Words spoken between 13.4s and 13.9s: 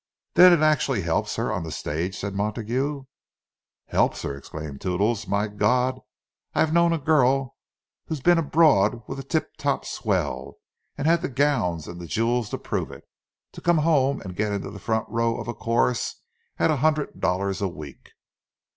come